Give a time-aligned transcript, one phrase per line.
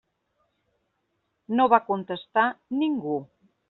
[1.59, 2.51] No va contestar
[2.83, 3.19] ningú.